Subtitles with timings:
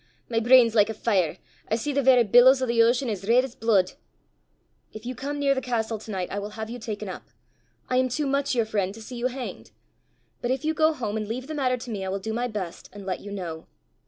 [0.29, 1.37] My brain 's like a fire:
[1.69, 3.91] I see the verra billows o' the ocean as reid 's blude."
[4.91, 7.27] "If you come near the castle to night, I will have you taken up.
[7.87, 9.69] I am too much your friend to see you hanged!
[10.41, 12.47] But if you go home and leave the matter to me, I will do my
[12.47, 13.67] best, and let you know.